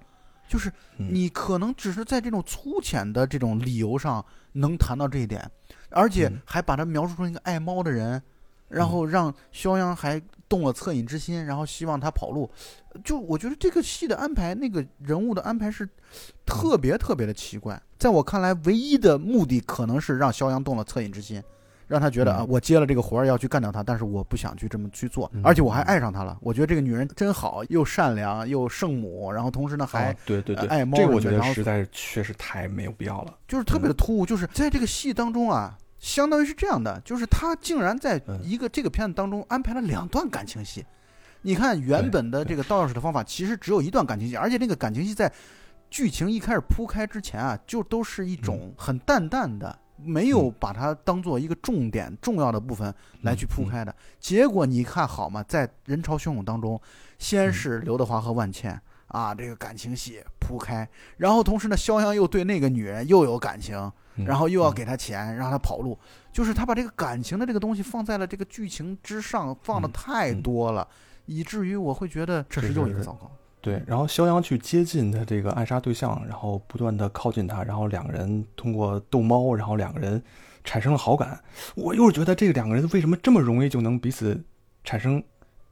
[0.49, 5.51] 就是你可能只是在这种粗浅的这种理由上能谈到这一点，
[5.89, 8.23] 而且还把她描述成一个爱猫的人，
[8.69, 12.51] 然后让肖央还动了恻隐之心，然后希望她跑路。
[13.03, 15.89] 就我觉得这个戏的安排，那个人物的安排是
[16.45, 17.81] 特别特别的奇怪。
[17.99, 21.43] 在我看来，唯一的目的可能是让肖央动了恻隐之心。
[21.93, 26.39] 让他觉得嗯啊，我接了这个活儿要去干掉他，但是我不想去这么去做，嗯而且我还爱上他了。
[26.41, 33.35] 我觉得这个女人真好，又善良又圣母，然后同时呢还哦对对对，爱猫这个我觉得实在是确实太没有必要了。
[33.47, 40.83] 就是特别的突兀，就是在这个戏当中啊，相当于是这样的，就是他竟然在嗯一个这个片子当中安排了两段感情戏。
[41.43, 45.31] 你看原本的这个倒钥匙的方法，其实只有一段感情戏，而且那个感情戏在
[45.91, 53.95] 剧情一开始铺开之前啊，就都是一种很淡淡的，没有把它当做一个重点、重要的部分来去铺开的。
[54.19, 55.45] 结果你看好吗？
[55.49, 56.81] 在人潮汹涌当中，
[57.19, 58.81] 先是刘德华和万茜。
[59.09, 63.77] 啊，这个感情戏铺开，然后同时呢，肖央又对那个女人又有感情，
[64.15, 65.99] 嗯然后又要给她钱，让她跑路，
[66.33, 70.89] 就是他把这个感情的这个东西放在了这个剧情之上，放的嗯太多了，
[71.27, 73.31] 以至于我会觉得这是又一个糟糕。
[73.63, 80.21] 对，然后肖央去接近他这个暗杀对象，然后不断的靠近他，然后两个人通过逗猫，然后两个人
[80.65, 81.41] 产生了好感。
[81.77, 84.45] 我又是觉得这两个人为什么这么容易就能彼此
[84.83, 85.23] 产生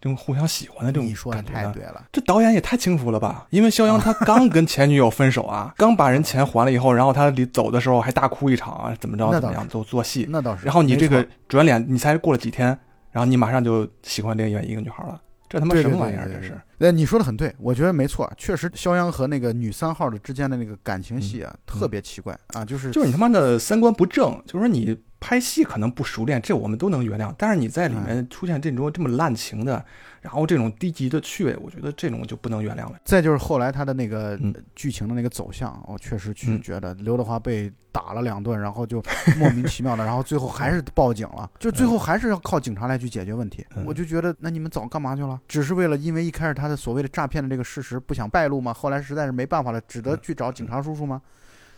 [0.00, 1.74] 这种互相喜欢的这种你说的感觉呢？
[1.74, 3.46] 太对了，这导演也太轻浮了吧！
[3.50, 10.26] 因为肖央他刚跟前女友分手啊，刚把人钱还了以后，然后他离走的时候还大哭一场啊，怎么着怎么样，做做戏。
[10.30, 10.64] 那倒是。
[10.64, 12.68] 然后你这个转脸，你才过了几天，
[13.10, 16.28] 然后你马上就喜欢另外一个女孩了，这他妈什么玩意儿？
[16.28, 16.56] 这是。
[16.80, 29.84] 对，你说的很对，我觉得没错，确实肖央和那个女三号的之间的那个感情戏啊，特别奇怪啊，就是就是你他妈的三观不正，就是说你拍戏可能不熟练，这我们都能原谅，但是你在里面出现这种这么滥情的，
[30.22, 32.98] 然后这种低级的趣味，我觉得这种就不能原谅了。
[33.04, 39.02] 再就是后来他的那个嗯剧情的那个走向，我确实去嗯觉得刘德华被打了两顿，然后就
[39.36, 43.62] 莫名其妙的，然后最后还是报警了，就最后还是要靠警察来去解决问题。
[43.76, 45.38] 嗯我就觉得，那你们早干嘛去了？
[45.46, 48.72] 只是为了因为一开始他的所谓的诈骗的这个事实不想败露吗？
[48.72, 51.20] 后来实在是没办法了，只得去找警察叔叔吗？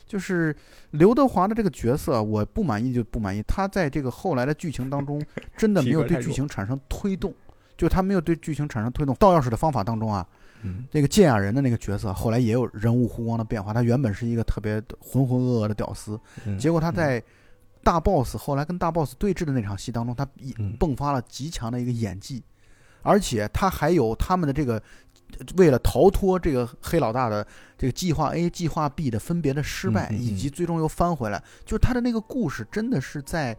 [0.07, 0.55] 就是
[0.91, 3.43] 刘德华的这个角色，我不满意就不满意。
[3.47, 5.23] 他在这个后来的剧情当中，
[5.57, 7.33] 真的没有对剧情产生推动，
[7.77, 9.15] 就他没有对剧情产生推动。
[9.17, 10.27] 倒钥匙的方法当中啊，
[10.63, 13.73] 嗯那个剑雅人的那个角色，后来也有人物弧光的变化。
[13.73, 17.23] 他原本是一个特别浑浑噩噩的屌丝，嗯结果他在
[17.83, 22.43] 大 boss 后来跟大 boss 对峙的那场戏当中，他一嗯迸发了极强的一个演技，
[23.03, 24.81] 而且他还有他们的这个
[25.57, 33.57] 为了逃脱这个黑老大的这个计划 A、计划 B 的分别的失败，嗯嗯嗯以及最终又翻回来，就是他的那个故事真的是在。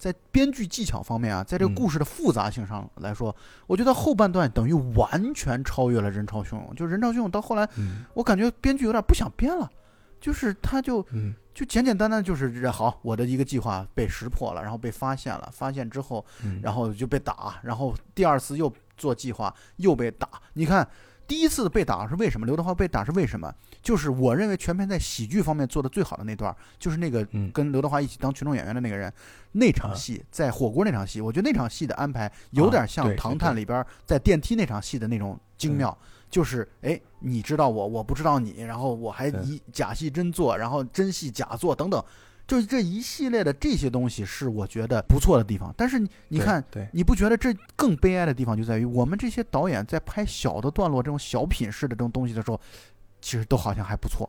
[0.00, 6.74] 在编剧技巧方面啊，在这个嗯故事的复杂性上来说，我觉得后半段等于完全超越了人潮汹涌。
[6.74, 9.70] 就人潮汹涌到后来，嗯我感觉编剧有点不想编了，
[10.18, 20.26] 就是他就嗯就简简单单就是好，我的一个计划被识破了，然后被发现了，发现之后，嗯，然后就被打，然后第二次又做计划又被打。
[20.54, 20.88] 你看
[21.30, 22.44] 第一次被打是为什么？
[22.44, 23.54] 刘德华被打是为什么？
[23.80, 29.12] 就是我认为全片在喜剧方面做的最好的那段，就是那个嗯跟刘德华一起当群众演员的那个人，
[29.52, 35.96] 那场啊戏在火锅那场戏，我觉得那场戏的安排有点像《唐探》里边在电梯那场戏的那种精妙。
[36.28, 42.04] 就是哎，你知道我，我不知道你，然后我还对以假戏真做，然后真戏假做等等，
[42.50, 45.72] 就是这一系列的这些东西是我觉得不错的地方。
[45.76, 52.60] 但是你你对看，对，你不觉得这更悲哀的地方就在于我们这些导演在拍小的段落这种小品式的这种东西的时候，
[53.20, 54.28] 其实都好像还不错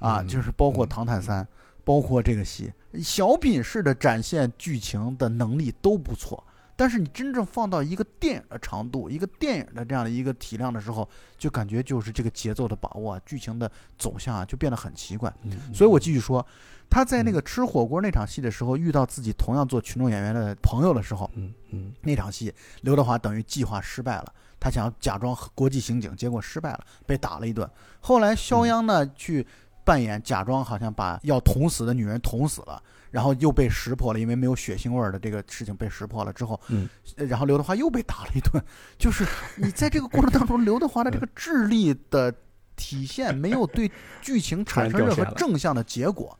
[0.00, 1.44] 啊，嗯就是包括《嗯唐探三》，
[1.84, 6.42] 包括这个戏，小品式的展现剧情的能力都不错。
[6.76, 15.32] 但是你真正放到一个电影的长度、一个电影的这样的一个体量的时候，就感觉就是这个节奏的把握啊、剧情的走向啊，就变得很奇怪。
[15.44, 16.44] 嗯所以我继续说，
[16.94, 27.68] 他在那个吃火锅那场戏的时候，遇到自己同样做群众演员的朋友的时候，嗯嗯那场戏刘德华等于计划失败了，他想要假装国际刑警，结果失败了，被打了一顿。
[27.98, 29.44] 后来肖央呢、去
[29.82, 32.80] 扮演假装好像把要捅死的女人捅死了。
[33.10, 38.62] 然后又被识破了，因为没有血腥味儿的这个事情被识破了之后，嗯，然后刘德华又被打了一顿。
[38.98, 39.26] 就是
[39.56, 42.32] 你在这个过程当中，刘德华的这个智力的
[42.76, 46.36] 体现没有对剧情产生任何正向的结果，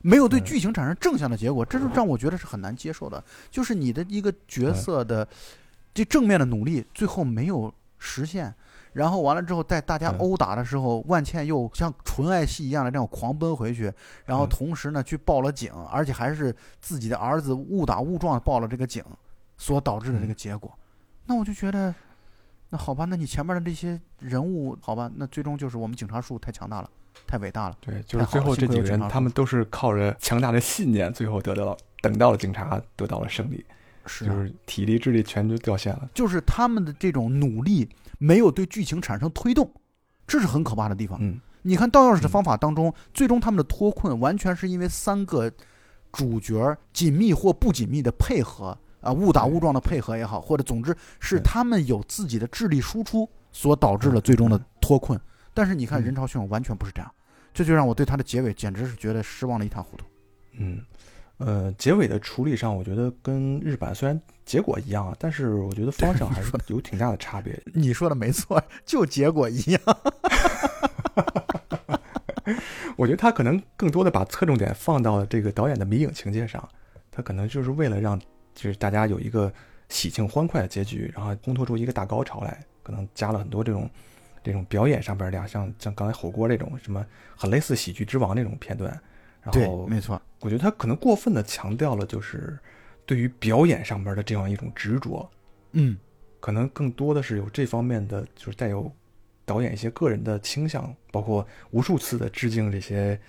[0.00, 3.22] 没有对嗯剧情产生正向的结果，这就让我觉得是很难接受的。
[3.50, 5.26] 就是你的一个角色的
[5.92, 8.54] 这正面的努力，最后没有实现。
[8.94, 13.92] 然后完了之后，在大家嗯殴打的时候，万茜又像纯爱戏一样的这样狂奔回去，
[14.24, 19.04] 然后嗯同时呢去报了警，而且还是自己的儿子误打误撞报了这个警，
[19.56, 20.72] 所导致的这个结果。
[21.26, 21.94] 那我就觉得，
[22.70, 26.90] 那好吧，那你前面的这些人物，好吧，那最终就是我们警察叔叔太强大了，
[27.26, 27.76] 太伟大了。
[27.80, 33.64] 对，就是最后这几个人他们都是靠着强大的信念，最后得到了等到了警察得到了胜利，
[34.06, 36.08] 是啊就是体力智力全都掉线了。
[36.14, 37.88] 就是他们的这种努力
[38.18, 39.70] 没有对剧情产生推动，
[40.26, 41.18] 这是很可怕的地方。
[41.20, 45.52] 嗯你看盗钥匙的方法当中，最终他们的脱困完全是因为三个
[46.12, 55.20] 主角紧密或不紧密的配合啊，误打误撞的配合也好，或者总之是他们有自己的智力输出所导致了最终的嗯脱困。
[55.58, 57.12] 但是你看嗯人潮汹涌完全不是这样，
[57.52, 60.06] 这就让我对他的结尾简直是觉得失望的一塌糊涂。
[60.52, 60.80] 嗯，
[61.38, 67.60] 呃，结尾的处理上，我觉得跟日版虽然结果一样啊，但是我觉得方向还是有挺大的差别。
[67.74, 69.80] 你说的没错， 就结果一样。
[72.96, 76.68] 我觉得他可能更多的把侧重点放到了这个导演的迷影情节上，
[77.10, 78.16] 他可能就是为了让
[78.54, 79.52] 就是大家有一个
[79.88, 83.90] 喜庆欢快的结局，然后烘托出一个大高潮来，可能加了很多这种
[84.48, 87.04] 这种表演上边的，像像刚才火锅这种什么
[87.36, 88.90] 很类似喜剧之王那种片段，
[89.42, 92.58] 然对，后没错，我觉得他可能过分的强调了就是
[93.04, 95.30] 对于表演上边的这样一种执着，
[95.72, 95.98] 嗯，
[96.40, 98.90] 可能更多的是有这方面的，就是带有
[99.44, 103.20] 导演一些个人的倾向，包括无数次的致敬这些，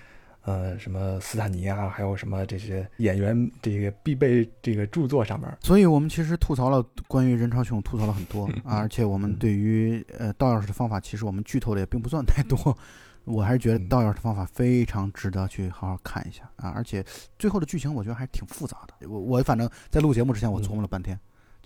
[0.41, 5.49] 呃，什么斯坦尼啊，还有什么这些演员这个必备这个著作上面。
[5.61, 12.77] 所以我们其实吐槽了关于人潮汹涌，吐槽了很多 而且我们嗯对于呃倒钥匙的方法，其实我们剧透的也并不算太多。
[13.25, 17.05] 我还是觉得嗯倒钥匙的方法非常值得去好好看一下啊，而且
[17.37, 19.07] 最后的剧情我觉得还是挺复杂的。
[19.07, 21.19] 我我反正在录节目之前我琢磨了半天，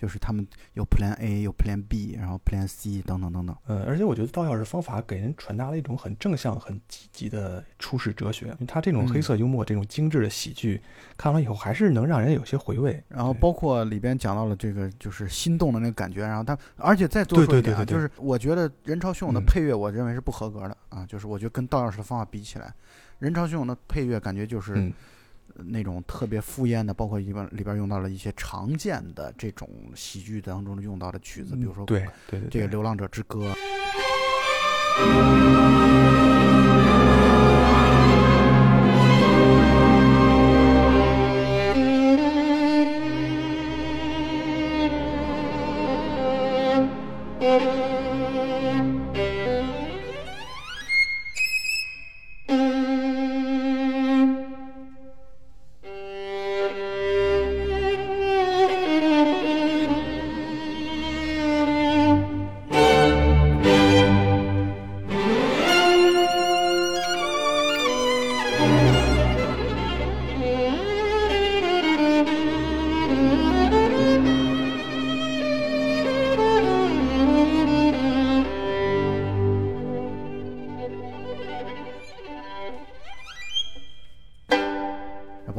[0.04, 3.56] 就是他们有 Plan A，有 Plan B，然后 Plan C 等等等等。
[3.68, 8.47] 呃，而且我觉得倒钥匙方法给人传达了一种很正向、很积极的处世哲学。
[8.47, 10.82] 因为他这种嗯黑色幽默、这种精致的喜剧，
[11.16, 13.01] 看完以后还是能让人有些回味。
[13.08, 22.74] 然后包括里边讲到了这个就是心动的那个感觉，然后他而且再多说一点就是我觉得人潮汹涌的嗯配乐，我认为是不合格的啊，就是我觉得跟倒钥匙的方法比起来，
[23.20, 24.91] 人潮汹涌的配乐感觉就是
[25.56, 33.54] 那种特别敷衍的，包括一般里边用到了一些常见的这种喜剧当中用到的曲子，比如说对对，这个《流浪者之歌》。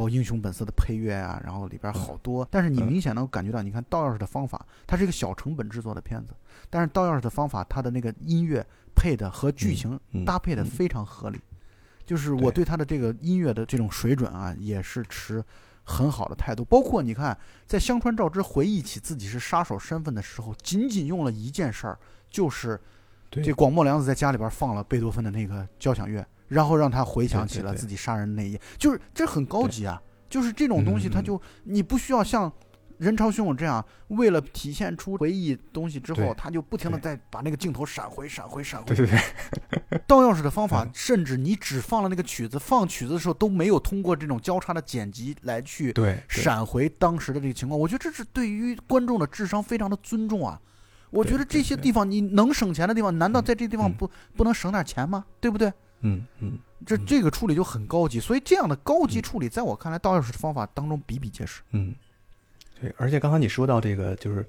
[0.07, 2.87] 英雄本色》的配乐啊，然后里边好多，但是你嗯。
[2.87, 6.33] 明显能感觉到，你看倒钥匙的方法，它是一个小成本制作的片子，
[6.69, 11.41] 但是倒钥匙的方法，它的那个音乐配的和剧情嗯搭配的嗯非常合理，
[12.05, 15.43] 就是我对他的这个音乐的这种水准啊，也是持
[15.83, 16.63] 很好的态度。
[16.65, 21.97] 包括你看，在香川照之回忆起自己是杀手身份的时候，仅仅用了一件事儿，
[22.29, 22.79] 就是
[23.31, 30.01] 这广末凉子在家里边放了贝多芬的那个交响乐，然后让他回想起了自己杀人的那一夜，就是这很高级啊。
[30.27, 32.51] 就是这种东西，嗯嗯它就你不需要像
[32.97, 38.97] 人潮汹涌这样，为了体现出回忆东西之后，他就不停的在把那个镜头闪回、闪回、闪回对。
[38.97, 45.93] 对对， 倒钥匙的方法嗯，甚至你只放了那个曲子，放曲子的时候都没有通过这种交叉的剪辑来去
[46.27, 47.79] 闪回当时的这个情况。
[47.79, 50.59] 我觉得这是对于观众的智商非常的尊重啊。
[51.11, 55.25] 我觉得这些地方你能省钱的地方，难道嗯在这地方嗯不不能省点钱吗？
[55.39, 55.71] 对不对？
[56.01, 61.61] 嗯嗯，这嗯这个处理就很高级，所以这样的高级嗯处理，在我看来，倒钥匙的方法当中比比皆是。
[61.71, 61.95] 嗯，
[62.79, 64.45] 对，而且刚才你说到这个，就是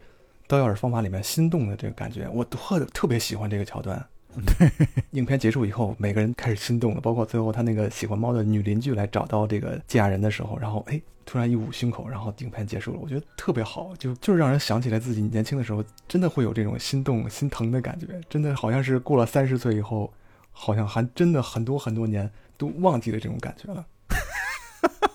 [0.46, 4.04] 刀钥匙方法里面心动的这个感觉，我特特别喜欢这个桥段。
[4.44, 4.70] 对
[5.12, 20.12] 影片结束以后，每个人开始心动了，包括最后他那个喜欢猫的女邻居来找到这个寄亚人的时候，然后哎，突然一捂胸口，然后影片结束了，我觉得特别好，就就是让人想起来自己年轻的时候，真的会有这种心动、心疼的感觉，真的好像是过了三十岁以后，
[20.52, 23.86] 好像还真的很多很多年都忘记了这种感觉了。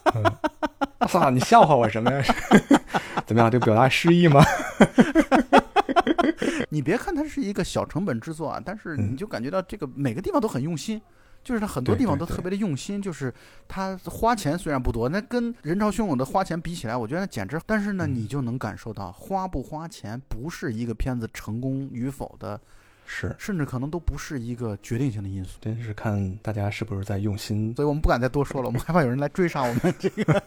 [0.16, 0.24] 嗯
[1.02, 2.24] 阿萨，你笑话我什么呀？
[3.26, 3.50] 怎么样？
[3.50, 4.40] 这表达诗意吗？
[6.70, 11.02] 你别看它是一个小成本制作啊，但是嗯你就感觉到这个每个地方都很用心，
[11.44, 13.34] 就是它很多地方都特别的用心，就是
[13.68, 22.62] 它花钱虽然不多，那跟人潮汹涌的花钱比起来，我觉得简直，但是呢，嗯你就能感受到花不花钱不是一个片子成功与否的，
[23.14, 25.58] 是，甚至可能都不是一个决定性的因素。
[25.60, 27.76] 真是看大家是不是在用心。
[27.76, 29.94] 所以我们不敢再多说了，我们害怕有人来追杀我们。
[30.00, 30.44] 这个。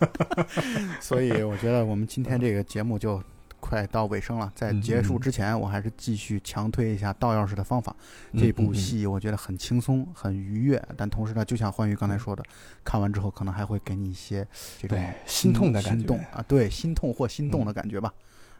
[0.98, 3.22] 所以我觉得我们今天这个节目就
[3.60, 7.94] 快到尾声了，在结束之前，我还是继续强推一下《盗钥匙的方法》
[8.40, 12.42] 这部戏，我觉得很轻松、很愉悦，但同时呢，就像欢愉刚才说的，
[12.82, 14.46] 看完之后可能还会给你一些
[14.78, 16.14] 这种心痛的感觉。
[16.32, 18.12] 啊，对，心痛或心动的感觉吧，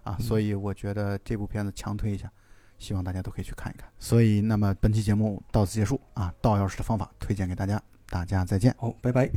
[0.03, 2.31] 啊，所以我觉得这部片子强推一下，
[2.79, 3.89] 希望大家都可以去看一看。
[3.99, 9.31] 所以，那么本期节目到此结束啊，《盗钥匙的方法》推荐给大家，大家再见，好，拜拜。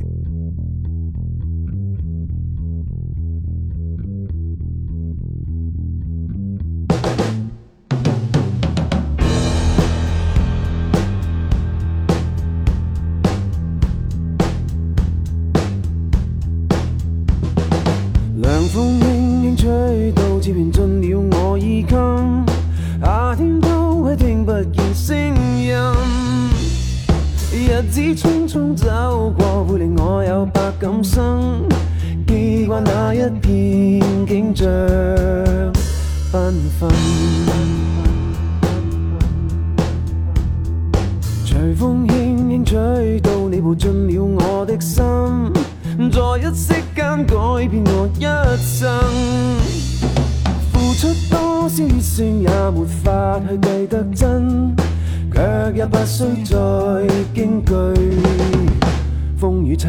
[33.48, 34.68] 片景象
[36.30, 36.90] 缤纷。
[41.46, 45.02] 随风轻轻吹到，你步进了我的心。
[46.12, 47.34] 在一息间改
[47.70, 48.22] 变我一
[48.58, 48.86] 生，
[50.70, 54.76] 付出多少血性也没法去计得真，
[55.32, 56.54] 却也不需再
[57.34, 57.72] 惊惧
[59.38, 59.88] 风雨侵。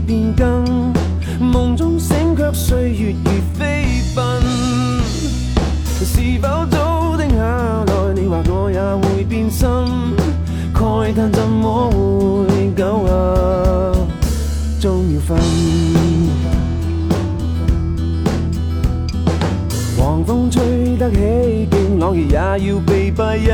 [22.57, 23.49] 也要被蔽引。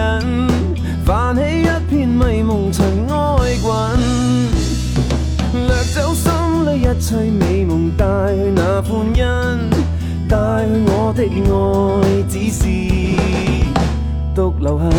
[1.06, 3.72] 泛起一片迷蒙尘埃滚，
[5.54, 6.32] 掠走心
[6.66, 9.24] 里一切美梦，带去那欢欣，
[10.28, 12.66] 带去我的爱，只是
[14.36, 14.92] 独留痕。